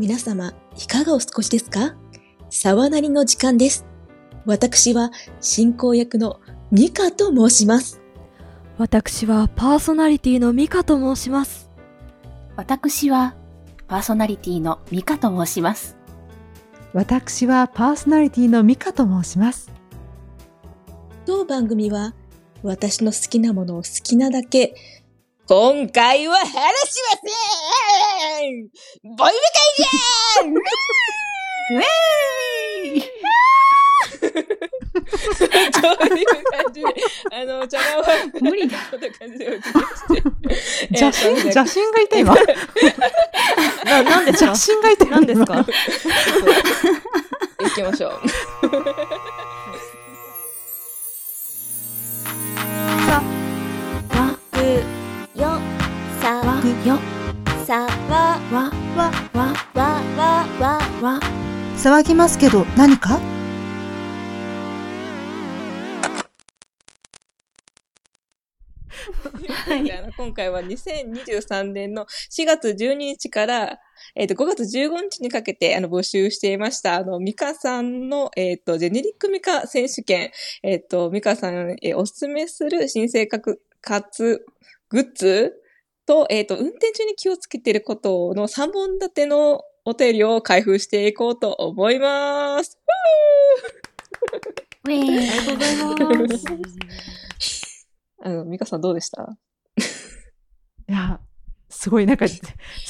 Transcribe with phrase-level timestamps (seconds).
[0.00, 1.94] 皆様、いかがお過ごしですか？
[2.48, 3.84] 沢なりの時間です。
[4.46, 5.10] 私は
[5.42, 8.00] 進行役のミカと申します。
[8.78, 11.68] 私はパーソナリティのミカと申します。
[12.56, 13.36] 私は
[13.88, 15.98] パーソナリティのミカと申します。
[16.94, 19.70] 私はパーソナリティのミカと申します。
[21.26, 22.14] 当番組は
[22.62, 24.74] 私の好きなものを好きなだけ、
[25.50, 26.62] 今回は話しま
[27.18, 28.70] せん
[29.16, 33.02] ボイメ会じゃんウェーイ
[35.34, 36.80] そういう感じ？
[36.80, 36.86] で、
[37.32, 38.04] あの、茶碗は、
[38.40, 41.00] 無理だこんな感じでお送りして。
[41.04, 42.32] 邪神、邪神がいた今。
[43.84, 45.66] な、なんで邪神がいた何ですか？
[47.58, 48.20] 行きましょう。
[57.70, 57.86] さわ
[58.50, 61.20] わ、わわ、わわわわ、
[61.76, 63.20] 騒ぎますけど何か、
[70.16, 73.78] 今回は2023年の4月12日から、
[74.16, 80.32] えっ、と、5月15日にかけて、あの、募集していました、あの、ミカさんの、えっ、と、ジェネリックミカ選手権、
[80.64, 83.60] えっ、と、ミカさん、えーおすすめする新生活
[84.88, 85.59] グッズ
[86.10, 92.80] と、えっ、と、運転中に気をつけていることの3本立てのお便りを開封していこうと思います。
[94.84, 95.12] ありが
[95.44, 95.76] とうござい
[96.26, 96.36] ま
[97.38, 97.86] す。
[98.24, 99.36] あの、ミカさんどうでした？
[100.88, 101.20] いや、
[101.68, 102.40] すごい、なんか、す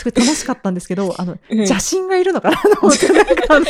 [0.02, 3.66] ごい楽しかったんですけど、 あの、うん邪神がいるのかなと思って、なんかあの、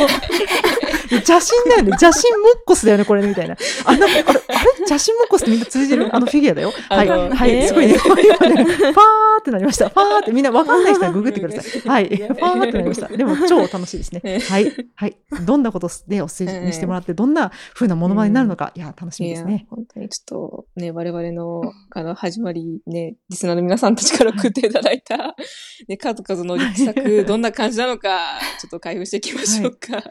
[1.10, 1.88] 邪神だよね。
[2.00, 3.56] 邪神モッコスだよね、これね、みたいな。
[3.84, 4.70] あ、なんか、あれ、あれ？
[4.88, 6.14] 邪神モッコスってみんな通じる？
[6.14, 6.72] あのフィギュアだよ。
[6.88, 7.94] はい、はい、えーすごいね。
[8.04, 8.14] 今
[8.48, 8.94] ね、ファー
[9.40, 9.88] ってなりました。
[9.88, 11.80] ファーってみんなわかんない人はググってください。
[11.88, 13.08] はい、ファーってなりました。
[13.08, 14.40] でも、超楽しいですね。
[14.48, 15.16] はい、はい。
[15.44, 25.36] どんなことでおすすめしてもらって、どんな風なものまねになるのか、いや、楽しみですね。、本当にちょっとね、我々の、あの、始まりね、 リスナーの皆さんたちから送っていただいた、
[25.88, 30.02] ね、数々の力作、どんな感じなのか、ちょっと開封していきましょうか。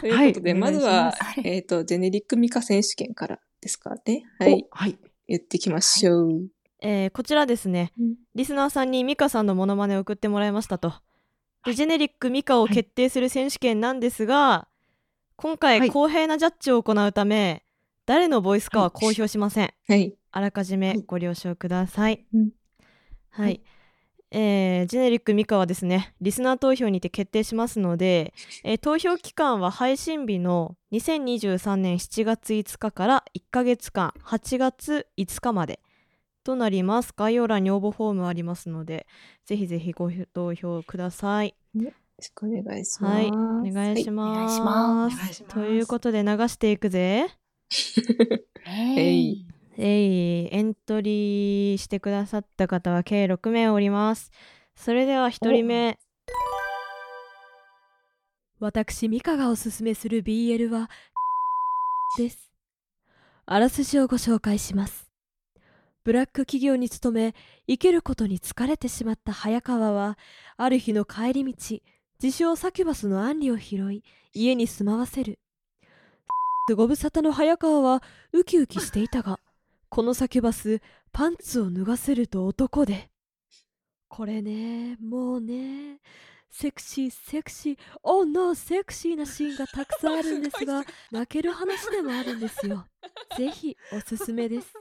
[0.00, 1.14] ということで、はいまずは
[1.44, 4.24] えっ、と、ジェネリックミカ選手権からですかね？
[4.38, 4.66] はい。
[4.72, 4.98] おはい。
[5.26, 6.48] 言ってきましょう。
[6.80, 10.92] えーこちらですねうん、リスナーさんにミカさんのモノマネを送ってもらいましたと。
[11.64, 14.68] で、ジェネリックミカを決定する選手権なんですが、
[15.36, 17.64] 今回はい公平なジャッジを行うため、
[18.06, 19.74] 誰のボイスかは公表しません。
[19.88, 20.14] はい。
[20.30, 22.26] あらかじめご了承ください。
[22.32, 22.50] うん
[23.30, 23.62] はい、はい
[24.30, 28.34] えージェネリックミカはですねリスナー投票にて決定しますので、
[28.64, 35.80] えー投票期間は配信日の2023年7月5日から1ヶ月間8月5日まで
[36.44, 37.12] となります。
[37.16, 39.06] 概要欄に応募フォームありますので
[39.44, 41.54] ぜひぜひご投票ください。
[41.74, 41.90] よろ
[42.20, 43.14] しくお願いします。
[43.14, 43.30] はいお
[43.72, 45.14] 願いしはます,、お願いします。
[45.14, 45.54] お願いします。
[45.54, 47.28] ということで流していくぜ。
[48.66, 49.46] えい。
[49.76, 50.17] えい、
[50.98, 54.32] エントリーしてくださった方は計6名おります。
[54.74, 55.96] それでは1人目。
[58.58, 60.90] 私、ミカがおすすめする BL は、
[62.18, 62.50] です。
[63.46, 65.08] あらすじをご紹介します。
[66.02, 67.36] ブラック企業に勤め、
[67.68, 70.18] 生きることに疲れてしまった早川は、
[70.56, 71.78] ある日の帰り道、
[72.20, 75.38] 自称サキュバスのアンリを拾い、家に住まわせる。
[76.76, 79.38] ご無沙汰の早川はウキウキしていたが、
[79.88, 80.80] このサキュバス、
[81.12, 83.10] パンツを脱がせると男で。
[84.08, 86.00] これね、もうね、
[86.50, 92.86] セクシー、セクシー、おーノー、セクシーなシーンがたくさんあるんですが、泣ける話でもあるんですよ。
[93.36, 94.74] ぜひ、おすすめです。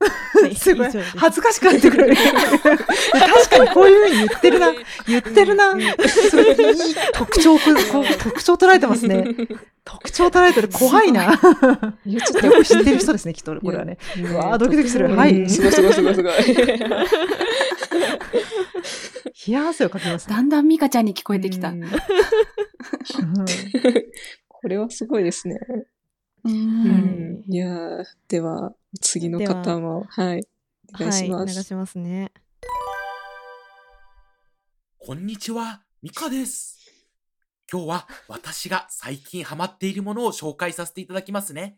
[0.00, 0.19] はい
[0.54, 2.14] すごい恥ずかしくなってくる。
[2.16, 4.72] 確かにこういうふうに言ってるな。
[5.06, 5.72] 言ってるな。
[6.08, 6.54] すごいいい
[7.12, 9.24] 特徴く、こう特徴捉えてますね。
[9.84, 10.68] 特徴捉えてる。
[10.68, 11.24] 怖いな。
[12.06, 13.54] いやちょっとよく知ってる人ですね、きっと。
[13.60, 13.98] これはね。
[14.18, 16.32] うわードキドキするはいうんすごいすごいすごいすごい。
[19.46, 20.34] 冷や汗をかきますね。
[20.36, 21.72] だんだんミカちゃんに聞こえてきた。
[24.48, 25.58] これはすごいですね。
[26.44, 30.42] うんうんいやーでは、次の方も、はい。
[30.94, 31.54] お願いしはい、おます。
[31.54, 32.32] 願いしますね。
[34.98, 36.76] こんにちは、ミカです。
[37.72, 41.76] 今日は私が最近ハマっているものを紹介させていただきますね。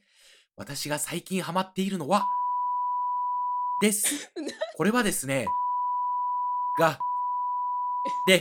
[0.57, 2.25] 私が最近ハマっているのは、
[3.83, 4.33] です。
[4.79, 5.47] これはですね、
[6.79, 6.99] が、
[8.27, 8.41] で、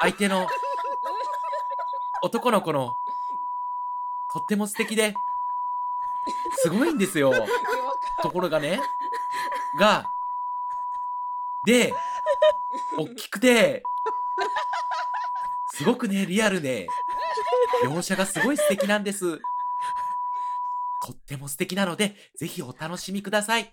[0.00, 0.46] 相手の
[2.22, 2.96] 男の子の、
[4.32, 5.14] とっても素敵で、
[6.62, 7.32] すごいんですよ。
[8.22, 8.80] ところがね、
[9.78, 10.10] が、
[11.66, 11.92] で、
[12.96, 13.82] 大きくて、
[15.74, 16.88] すごくね、リアルで、
[17.84, 19.38] 描写がすごい素敵なんです。
[21.06, 23.72] とっても素敵なので、ぜひお楽しみください。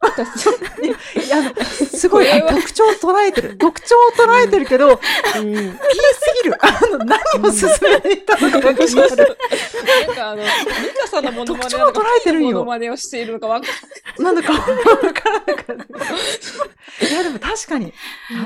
[0.00, 3.58] 私いやあのすごい特徴を捉えてる。
[3.58, 4.94] 特徴を捉えてるけど、う
[5.40, 5.74] ん言いす
[6.44, 6.56] ぎる？
[6.64, 9.38] あの、何を進めていったのかが気になる。
[10.06, 10.48] なんかあの、ミ
[11.00, 13.66] カさんのモノマネを捉えてるんよモノマネをしているのかわか
[14.20, 14.72] んなんだかわか
[15.30, 15.76] らなかっ
[17.00, 17.06] た。
[17.06, 17.92] いや、でも確かに、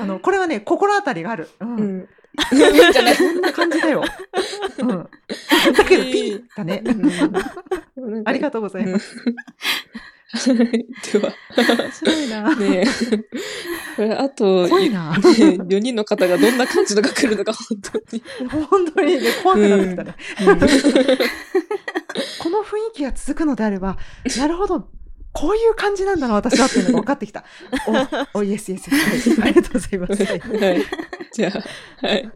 [0.01, 1.49] あの、これはね、心当たりがある。
[1.61, 1.65] う。
[1.65, 2.09] うん。
[3.15, 4.05] そんな感じだよ。
[4.79, 4.89] うん。
[4.89, 6.83] だけど、ピーだね。
[8.25, 9.17] ありがとうございます。
[10.37, 10.55] す。
[10.55, 12.57] では、面白いな。
[12.57, 13.19] ねえ。
[13.97, 15.13] これ、あと、怖いな。
[15.15, 18.23] 4人の方がどんな感じのが来るのか、本当に。
[18.69, 20.15] 本当にね、怖くなってきたね。
[20.47, 21.19] うん
[22.39, 23.97] この雰囲気が続くのであれば、
[24.39, 24.89] なるほど、
[25.33, 27.45] こういう感じなんだな、私はっていうのが分かってきた。
[28.35, 29.41] お、お、イエスイエスイエス。
[29.41, 30.25] はいありがとうございます。
[30.25, 30.85] はいはい。
[31.33, 31.53] じゃ
[32.03, 32.33] あ、はい。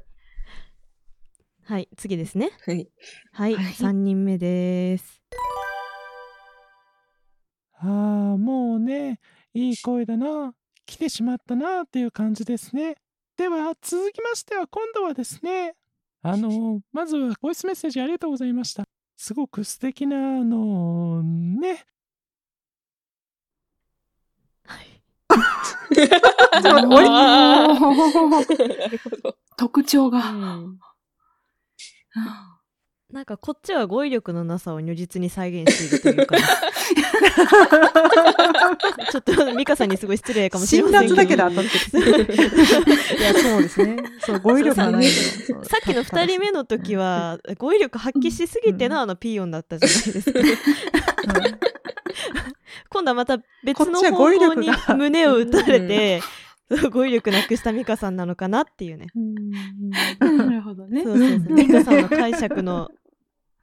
[1.64, 2.50] はい、次ですね。
[2.66, 2.88] はい。
[3.32, 5.22] はい、はい3人目です。
[9.54, 10.54] いい声だな。
[10.86, 12.96] 来てしまったなっていう感じですね。
[13.36, 15.74] では、続きましては、今度はですね、
[16.22, 18.84] あの、まずはボイスメッセージありがとうございました。
[19.16, 21.84] すごく素敵な、あの、ね、
[25.94, 29.36] 終わりなるほど。
[29.56, 30.18] 特徴が。
[30.30, 30.78] うん
[33.12, 36.36] なんかこっちは語彙力のなさを如実に再現しているというか、
[39.12, 41.44] ちょっとミカさんにすごい失礼かもしれ辛ませんけど。
[41.44, 41.60] 辣だけで
[41.90, 42.34] 当たってる。
[43.20, 43.96] いや、そうですね。
[44.20, 45.04] そう、語彙力がない。
[45.04, 45.12] さ
[45.82, 50.38] っきの2人目の時は語彙力発揮しすぎてのあのピーヨンだったじゃないですか。
[50.38, 50.46] うん
[52.88, 56.20] 今度はまた別の方語彙向に胸を打たれて、
[56.70, 59.06] そう語彙力なくしたミカさんなのかなっていうね。
[60.18, 61.02] なるほどね。
[61.02, 61.38] そうそうそう。
[61.54, 62.90] ミカさんの解釈の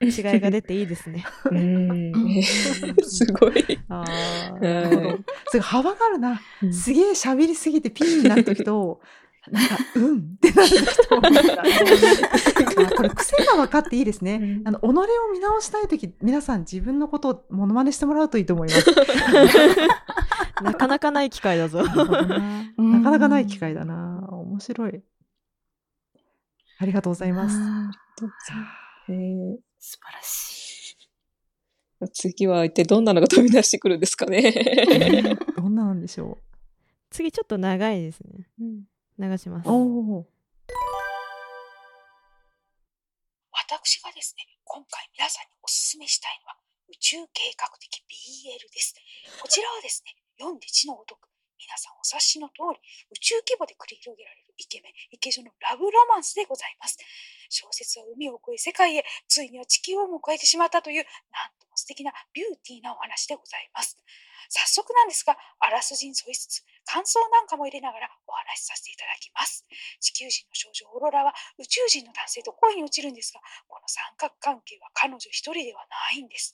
[0.02, 1.26] 違いが出ていいですね。
[1.52, 2.14] うん。
[3.04, 3.80] すごい。
[3.90, 4.06] あ。
[5.50, 6.66] すごい幅があるなう。
[6.68, 9.02] んすげえ喋りすぎてピンになるときと、
[9.52, 11.22] なんか、うんってなる人あ
[12.96, 14.36] これ癖が分かっていいですね。
[14.42, 14.92] うんあの、己を
[15.34, 18.86] 見直したいとき、皆さん自分のことをモノマネしてもらうといいと思います。
[20.64, 21.84] なかなかない機会だぞ。
[21.84, 24.28] なかなかない機会だな。
[24.30, 25.02] 面白い。
[26.80, 27.58] ありがとうございます。
[27.58, 27.92] あ
[29.10, 30.98] えーー素晴らし
[32.06, 32.10] い。
[32.14, 34.42] 次は一体どんなのが飛び出してくるんですかね。
[34.42, 36.38] ね どんななんでしょ
[37.10, 38.48] 次ちょっと長いですね。
[39.18, 39.72] 流しますう。。
[39.72, 40.28] おお。
[43.52, 46.58] 私がですね、今回皆さんにお勧めしたいのは、
[46.90, 48.96] 宇宙計画的 BL です。
[49.42, 51.28] こちらはですね、読んで字のごとく、
[51.58, 52.80] 皆さんお察しの通り、
[53.12, 56.98] 宇宙規模で繰り広げられるイケメン、イケ女のラブロマンスでございます。
[57.50, 61.04] 小説は海を越え世界へ、ついには地球をも超えてしまったという、
[61.34, 63.98] なんとも素敵なビューティーなお話でございます。
[64.50, 69.66] 早速なんですが、あらすじに沿いつつ、感想なんかも入れながらお話しさせていただきます。
[70.00, 76.54] 地球人の少女オーロラは宇宙人の男性と恋に落ちるんですが、この三角関係は彼女一人ではないんです。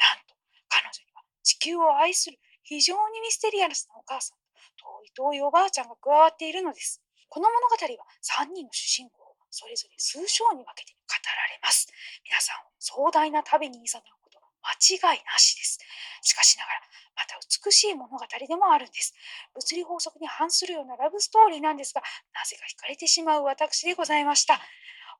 [0.00, 0.34] なんと、
[0.68, 4.38] 彼女には地球を愛する非常にミステリアスなお母さん
[4.76, 7.02] と遠い遠いおばあちゃんが加わっているのです。
[7.28, 8.06] この物語は
[8.44, 9.25] 3人の主人公
[9.56, 11.88] それぞれ数章に分けて語られます。
[12.28, 15.80] 皆さんを壮大な旅に誘うことは間違いなしです。
[16.20, 16.80] しかしながら、
[17.16, 19.14] また美しい物語でもあるんです。
[19.54, 22.02] 物理法則に反するようなラブストーリーなんですが、
[22.34, 24.60] なぜか惹かれてしまう私でございました。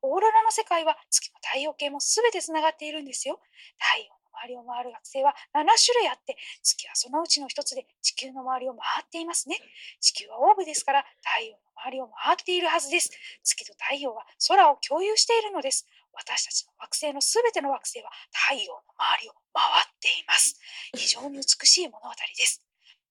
[0.02, 3.40] オーロラの世界は月も太陽系も全てつながっているんですよ。
[3.78, 9.56] 太陽周りを回る惑星は7種類あって、月はそのうちの一つで地球の周りを回っていますね。
[10.00, 13.10] 地球はオーブですから太陽の周りを回っているはずです。
[13.42, 15.86] 月と太陽は空を共有しているのです。
[16.12, 18.10] 私たちの惑星のすべての惑星は
[18.48, 20.60] 太陽の周りを回っています。
[20.96, 22.62] 非常に美しい物語です。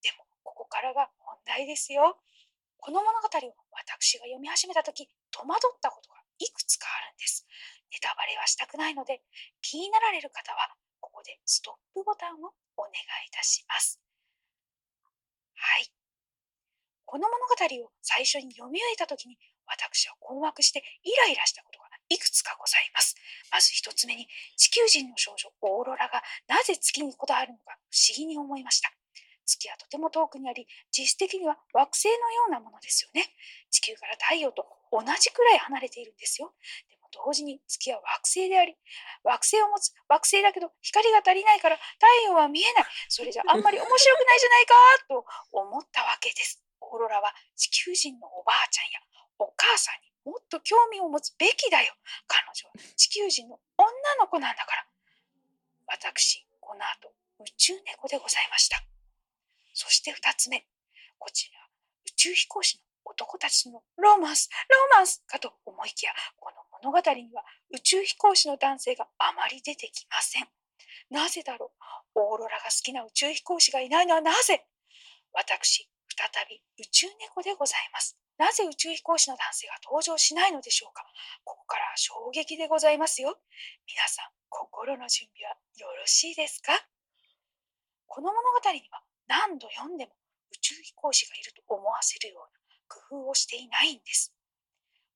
[0.02, 2.18] でも、ここからが問題ですよ。
[2.78, 7.46] この物語を私が読み始めたとき、戸惑ったことがいくつかあるんです。
[7.92, 9.22] ネタバレはしたくないので、
[9.62, 10.74] 気になられる方は、
[11.26, 14.00] でストップボタンをお願いいたします。
[15.54, 15.90] はい。
[17.04, 23.16] この物語を最初に読み終えたときに、私は困惑してイライラしたことがいくつかございます。
[23.50, 28.92] まず一つ目に、地球人の少女オーロラがなぜ月にこだわるのか不思議に思いました。
[29.46, 33.24] 月はとても遠くにあり、実質的には惑星のようなものですよね。
[33.70, 36.54] 地球から太陽と同じくらい離れているんですよ。
[36.90, 38.76] で同時に月は惑星であり、
[39.24, 42.84] 惑星を持つ惑星だけど光が足りないから太陽は見えない。
[43.08, 44.74] それじゃあんまり面白くないじゃないか
[45.08, 46.62] と思ったわけです。
[46.80, 49.00] オーロラは地球人のおばあちゃんや
[49.38, 51.94] お母さんにもっと興味を持つべきだよ。
[52.26, 53.86] 彼女は地球人の女
[54.18, 54.86] の子なんだから。
[55.86, 58.82] 私、この後、宇宙猫でございました。
[59.72, 60.66] そして二つ目。
[61.18, 61.60] こちら、
[62.06, 70.48] 宇宙飛行士の男たちのロマンス、ロマンスかと思いきや、この物語には宇宙飛行士の男性があまり出てきません。
[71.10, 71.72] なぜだろ
[72.16, 72.18] う？
[72.18, 74.66] オーロラが好きな宇宙飛行士がいないのはなぜ？
[75.32, 78.18] 私、再び宇宙猫でございます。
[78.38, 81.04] なぜ宇宙飛行士の男性が登場しないのでしょうか？
[81.44, 83.38] ここから衝撃でございますよ。
[83.86, 86.72] 皆さん、心の準備はよろしいですか？
[88.06, 90.12] この物語には何度読んでも
[90.52, 94.32] 宇宙飛行士がいると思わせるような工夫をしていないんです。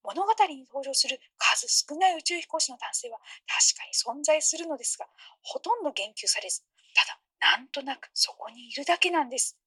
[0.02, 5.06] 物語に登場する数少ない宇宙飛行士の男性は確かに存在するのですが、
[5.42, 6.62] ほとんど言及されず、
[6.94, 7.20] ただ
[7.56, 9.58] なんとなくそこにいるだけなんです。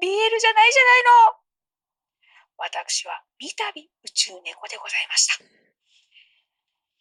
[0.00, 1.36] BL じゃないじゃないの
[2.58, 5.44] 私は三度宇宙猫でございました。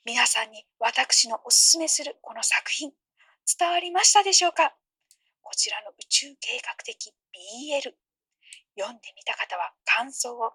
[0.03, 2.91] 皆さんに私のおすすめするこの作品、
[3.57, 4.75] 伝わりましたでしょうか？
[5.41, 7.93] こちらの宇宙計画的 BL。
[8.77, 10.51] 読んでみた方は感想を、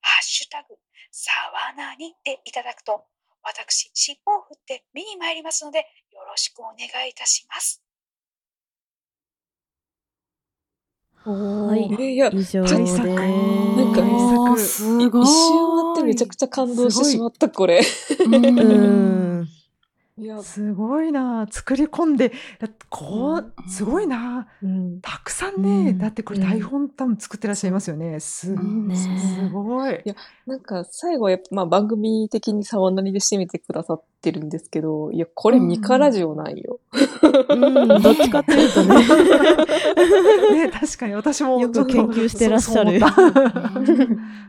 [0.00, 0.76] ハッシュタグ、
[1.10, 3.04] さわなにでいただくと、
[3.42, 5.78] 私、尻尾を振って見に参りますので、
[6.12, 7.82] よろしくお願いいたします。
[11.24, 12.02] はい。
[12.02, 15.22] えいや、以上で大作なんか大作すごい。
[15.22, 17.80] 一瞬あってめちゃくちゃ感動してしまった、これ。
[18.26, 19.33] うん
[20.42, 22.32] すごいな作り込んで
[22.88, 23.68] こううん。
[23.68, 25.00] すごいなうん。
[25.00, 25.98] たくさんね、うん。
[25.98, 28.20] だってこれ台本多分作ってらっしゃいますよね。
[28.20, 28.54] す,、す
[29.52, 29.94] ごい。
[30.04, 30.14] いや
[30.46, 36.78] なんか最後はやっぱまあ番組的に沢なりで締めてくださってるんですけど、いや、これミカラジオなんよ。
[37.48, 38.96] うん、 どっちかっていうとね。
[40.66, 41.14] ね確かに。
[41.14, 43.00] 私もよく研究してらっしゃる。
[43.00, 43.06] そ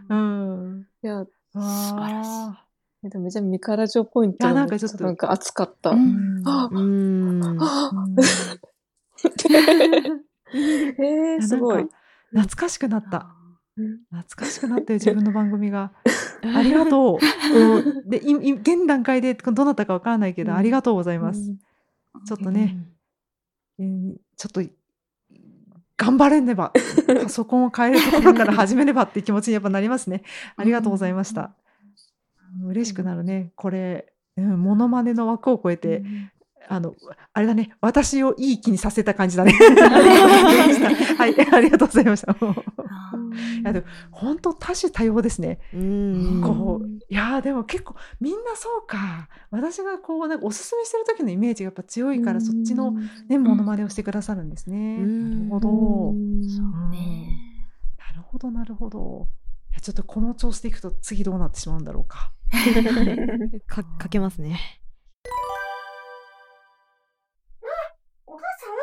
[0.09, 0.85] う ん。
[1.03, 2.29] いや、素晴らしい。
[2.29, 2.64] あ
[3.09, 4.51] でもめちゃミカラジオポイント。
[4.51, 5.03] なんかちょっと。
[5.03, 5.91] なんか熱かった。
[5.91, 6.43] うーん。
[10.53, 11.87] えー、すごい。
[12.31, 13.31] 懐かしくなった。
[13.77, 15.91] うん懐かしくなったよ 自分の番組が。
[16.55, 17.57] ありがとう。
[17.57, 20.57] うんで現段階でどうなったかわからないけど、うん。
[20.57, 21.53] ありがとうございます、
[22.25, 22.77] ちょっとね、
[23.77, 24.61] えーちょっと
[25.97, 26.73] 頑張れねば。
[27.23, 30.23] パソコンを変えるところから始めねばっていう気持ちにやっぱなりますね。
[30.55, 31.55] ありがとうございました、
[32.75, 36.03] 嬉しくなるねこれ、うん、モノマネの枠を超えて、
[36.67, 36.95] あの
[37.33, 39.53] あれだね私をいい気にさせた感じだね
[41.17, 46.41] はいありがとうございましたいやでも本当多種多様ですねうん。
[46.43, 52.93] こういやーでも結構みんなそうか私がこうなんかおすすめしてる時のイメージがやっぱ強いからそっちの
[53.27, 54.97] ねモノマネをしてくださるんですね。
[54.99, 55.69] うんなるほど。
[55.69, 55.73] そ
[56.13, 57.27] うね。
[57.97, 59.27] なるほどなるほど。
[59.71, 62.31] いやちょっとこの調子でいくと次どうなってしまうんだろうか。
[63.67, 64.59] か、かけますね。
[68.25, 68.75] お母さん？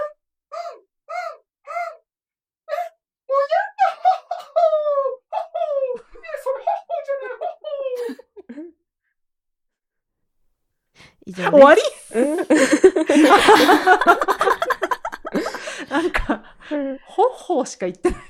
[11.52, 11.81] 終わり？
[12.14, 12.37] うん
[15.88, 16.42] なんか
[17.04, 18.21] ほっほーしか言ってない。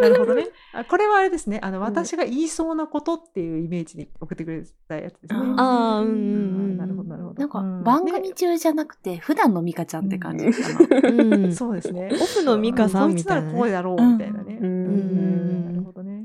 [0.00, 0.48] なるほどね。
[0.88, 1.60] あこれはあれですね。
[1.62, 5.40] あの私が言いそうなことっていうイメージで送ってくれたやつですね。
[5.56, 6.76] ああ、うん。
[6.76, 7.40] なるほどなるほど。
[7.40, 11.08] なんかうん番組中じゃなくて普段のミカちゃんって感じかな。
[11.08, 11.52] うん。
[11.54, 12.10] そうですね。
[12.12, 14.58] オフのミカさんみたいなねこいつならこうだろうみたいなね。
[14.60, 16.24] うんうんなるほどね。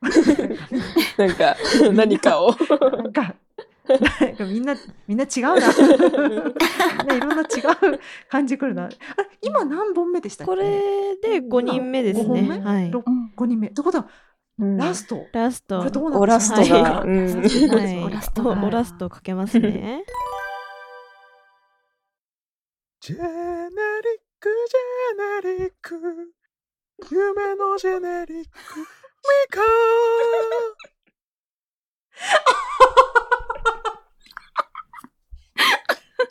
[1.18, 1.56] なんか、
[1.92, 2.54] 何かを。
[3.02, 3.34] なんか、
[4.20, 4.74] なんかみんな、
[5.06, 5.54] みんな違うな。
[6.98, 7.44] みんないろんな違
[7.94, 8.84] う感じくるな。
[8.84, 8.96] あれ
[9.40, 10.50] 今何本目でしたっけ？
[10.50, 12.42] これで5人目です5本ね。
[12.42, 12.58] 目？
[12.58, 12.90] はい。
[12.90, 13.02] ろ
[13.36, 13.68] 5人目。
[13.68, 14.08] ってことは、
[14.58, 15.26] ラスト。
[15.32, 15.78] ラスト。
[15.78, 16.82] これどうなってオラストが。
[16.82, 17.46] はうんは
[17.90, 18.04] い。
[18.04, 20.04] オラストがオラストかけますね。
[23.00, 23.30] ジェネリッ
[24.40, 26.34] ク、ジェネリック。
[27.10, 28.50] 夢のジェネリック。
[28.80, 28.84] ミ
[29.50, 29.60] カ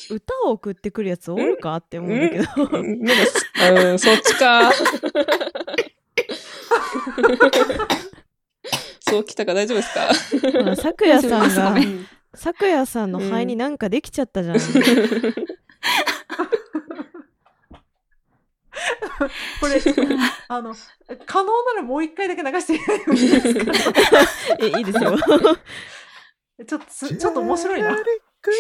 [0.10, 2.46] 歌を送ってくるやつおるかって思うんだけど。
[2.78, 3.18] うんなん
[3.76, 4.72] かうん、そっちか。
[9.10, 10.10] そうきたか大丈夫ですか
[10.52, 11.88] ほら、咲夜さんがごめ、
[12.34, 14.58] 咲夜さんの肺になんかできちゃったじゃん。
[19.60, 19.82] これ、
[20.48, 20.76] あの、
[21.26, 23.72] 可能ならもう一回だけ流していいですか
[24.60, 25.18] え、いいですよ。
[26.68, 27.90] ちょっと、ちょっと面白いな。
[27.90, 28.58] ジェネリック、ジ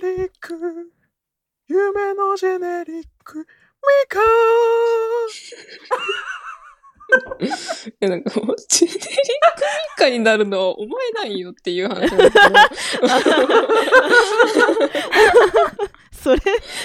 [0.00, 0.92] ェネリック。
[1.94, 3.38] 夢のジェネリック。
[3.38, 3.44] ミ
[4.08, 4.18] カ
[7.38, 7.46] い
[8.00, 9.12] や、 なんかもう、ジェネリックミ
[9.96, 12.54] カになるのは思えないよっていう話なんですけど。
[16.20, 16.40] それ、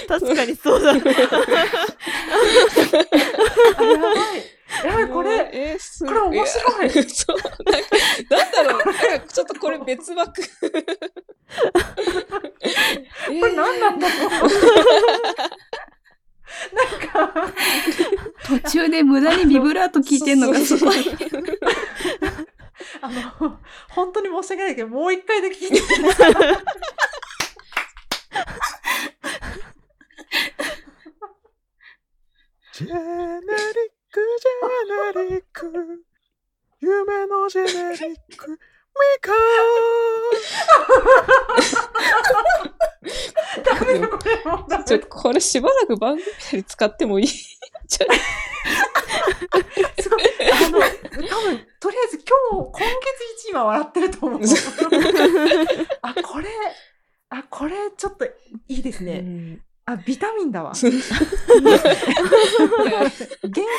[0.07, 0.91] 確かにそうだ。
[0.91, 1.01] あや
[3.97, 4.58] ばい。
[4.85, 7.43] やばい、これ、えーすこれ面白いやそう、な
[7.79, 7.89] んか、
[8.29, 10.41] なんだろう、なんかちょっとこれ別枠。
[10.41, 10.77] こ こ
[13.31, 14.29] れ何なんだろう。
[16.73, 16.87] なん
[17.33, 17.53] か、
[18.45, 20.97] 途中で無駄にビブラート聞いてんのがすごい。
[23.01, 23.59] あの、
[23.89, 25.79] 本当に申し訳ないけど、もう一回だけ聞いて。
[32.73, 33.88] ジェネリ
[35.29, 36.05] ネリック。
[36.81, 38.51] 夢のジェネリック。
[38.51, 38.57] ミ
[39.21, 39.31] カ
[43.63, 47.27] ダメだ、これもうダメちょっとこれしばらく番組内で使ってもいい？
[47.27, 47.47] す
[50.09, 50.21] ごい。
[50.51, 54.41] あの、多分、とりあえず今日、今月一位は笑ってると思う。
[56.01, 56.49] あ、これ、
[57.29, 58.31] あ、これ、ちょっとい
[58.67, 59.59] いですね。
[59.89, 60.71] あ、ビタミンだわ。
[60.73, 60.91] 元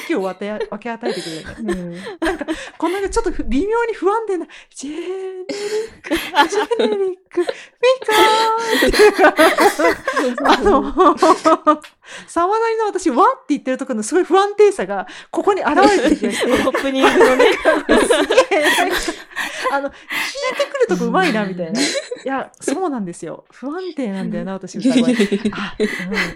[0.08, 0.66] 気を分け与
[1.08, 2.00] えてくれるね。
[2.20, 5.46] なんか、この間ちょっと微妙に不安定な、ジェネリッ
[6.02, 7.46] ク、ジェネリック、ミ
[8.04, 8.90] カーっ
[10.26, 10.42] て。
[10.44, 10.92] あの、
[12.26, 16.52] 沢なりの私、わって言ってるところのすごい不安定さが、ここに現れてる気がして。
[16.52, 17.44] オープニングのね。
[17.52, 17.58] す
[18.50, 18.96] げえ、なんか、
[19.72, 21.80] あの、聞いてくるとこうまいな、みたいな。
[21.80, 21.84] い
[22.24, 23.44] や、そうなんですよ。
[23.50, 25.14] 不安定なんだよな、私、歌声。
[25.52, 25.76] あ、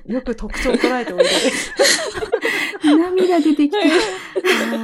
[0.07, 1.73] うん、よく特徴を捉えておいでです。
[2.85, 3.79] 涙出てきた。
[3.79, 3.83] あ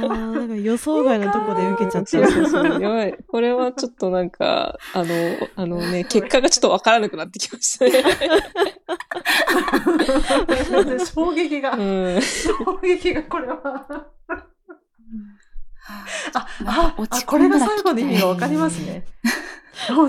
[0.03, 2.47] ーなんか予想外のとこで受けちゃった。
[2.49, 2.81] そう。
[2.81, 3.17] やばい。
[3.27, 5.05] これはちょっとなんか、あの、
[5.55, 7.91] あのね、結果がちょっとわからなくなってきましたね。
[11.05, 11.77] 衝撃がう、
[12.17, 12.21] ん。
[12.21, 13.57] 衝撃が、これは。
[16.33, 19.05] あ、あ、落ちあこれが最後の意味がわかりますね。
[19.25, 19.51] うん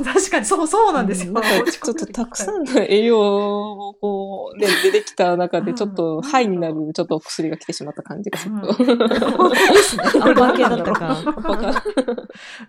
[0.04, 1.32] 確かに、そう、そうなんですよ。
[1.32, 8.72] なんかちょっとたくさんの栄養をこう、ね、 出てきた中で、ちょっと、ハイになる、ちょっとお薬が来てしまった感じがちょっと。
[8.72, 10.02] 本当ですね。
[10.04, 11.16] アッパー系だったか。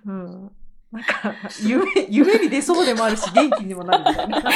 [0.05, 0.51] うん。
[0.91, 4.51] なんか、夢、夢に出そうでもあるし、元気にもなるみたいな。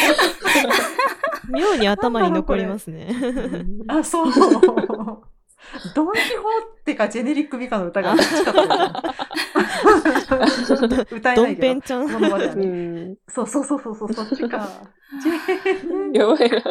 [1.49, 3.09] 妙に頭に残りますね。
[3.87, 4.33] あ、そう。
[5.93, 9.03] ドン・キホーテかジェネリック・ミカの歌が欲しかったよな
[11.11, 11.61] 歌えドンないけど。
[11.61, 12.09] ペンちゃん。
[12.09, 13.17] この場ではう。
[13.27, 14.67] そうそうそうそうそう、そっちか。
[15.21, 16.61] ジェネやばいな。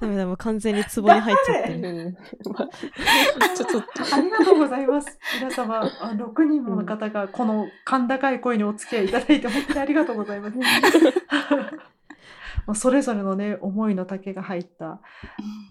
[0.00, 2.16] ダメだ、もう完全にツボに入っちゃってうる。
[2.42, 3.82] ちょっと、
[4.16, 5.18] ありがとうございます。
[5.38, 10.58] 皆様、あ6人もの方がこの甲高い声にお付き合いいただいて本当にありがとうございます。
[12.66, 15.00] もうそれぞれのね、思いの丈が入った、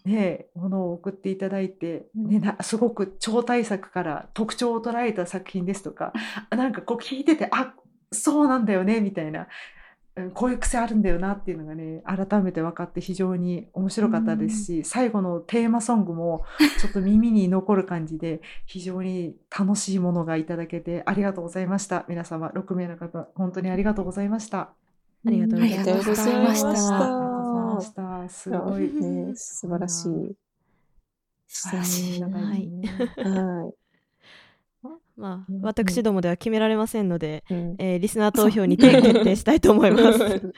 [0.06, 6.14] ね、ものを送っていただいて、ね、なすごく超大作から特徴を捉えた作品ですとか、
[6.50, 7.74] なんかこう聞いてて、あ、
[8.12, 9.42] そうなんだよね、みたいな。
[9.42, 9.48] うん
[10.34, 16.44] こういう癖あるんだよなっていうのがね、改めて分かって非常に面白かったですし、最後のテーマソングも
[16.82, 22.06] ちょっと耳に残る感じで、非常に楽しいものがいただけてありがとうございました。
[22.10, 24.74] 皆様、6名の方、本当にありがとうございました。
[25.26, 28.30] ありがとうございましたありがとうございました。
[28.30, 28.82] すごい。
[28.94, 30.36] ね、素晴らしい。
[31.48, 32.22] 素晴らしい。
[32.22, 32.70] はい
[34.82, 37.54] はまあ、私どもでは決められませんので、い。
[37.54, 40.54] うんえーリスナー投票にて決定したいと思います。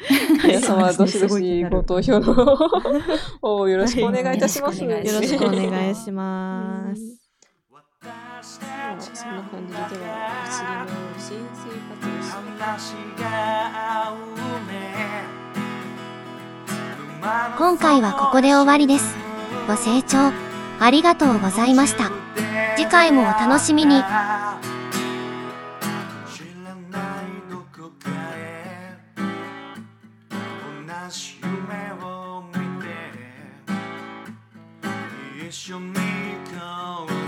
[0.45, 4.83] 皆様、どしどしご投票のよろしくお願いいたします。
[4.85, 7.22] はいよろしくお願いすします。
[8.43, 12.93] そんな感じで、では、不思議の新生活をし
[17.57, 19.15] 今回はここで終わりです。
[19.65, 20.33] ご清聴
[20.81, 22.11] ありがとうございました。
[22.75, 24.03] 次回もお楽しみに。
[35.47, 35.99] 一緒に行
[37.07, 37.22] こう